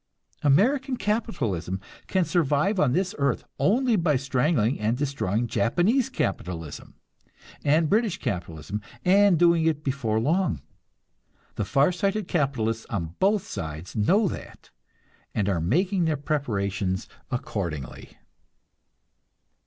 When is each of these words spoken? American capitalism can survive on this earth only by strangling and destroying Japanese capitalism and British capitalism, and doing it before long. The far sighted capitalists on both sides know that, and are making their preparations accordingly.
American 0.41 0.97
capitalism 0.97 1.79
can 2.07 2.25
survive 2.25 2.79
on 2.79 2.91
this 2.93 3.13
earth 3.19 3.43
only 3.59 3.95
by 3.95 4.15
strangling 4.15 4.79
and 4.79 4.97
destroying 4.97 5.45
Japanese 5.45 6.09
capitalism 6.09 6.95
and 7.63 7.87
British 7.87 8.17
capitalism, 8.17 8.81
and 9.05 9.37
doing 9.37 9.63
it 9.67 9.83
before 9.83 10.19
long. 10.19 10.59
The 11.53 11.65
far 11.65 11.91
sighted 11.91 12.27
capitalists 12.27 12.87
on 12.89 13.13
both 13.19 13.45
sides 13.45 13.95
know 13.95 14.27
that, 14.27 14.71
and 15.35 15.47
are 15.47 15.61
making 15.61 16.05
their 16.05 16.17
preparations 16.17 17.07
accordingly. 17.29 18.17